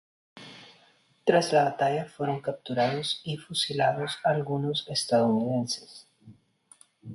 Tras 1.25 1.53
la 1.53 1.63
batalla, 1.63 2.05
fueron 2.05 2.41
capturados 2.41 3.21
y 3.23 3.37
fusilados 3.37 4.17
algunos 4.23 4.87
estadounidenses. 4.89 6.07